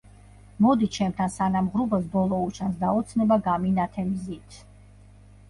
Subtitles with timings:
[0.65, 4.59] მოდი ჩემთან სანამ ღრუბელს ბოლო უჩანს და ოცნება გამინათე მზით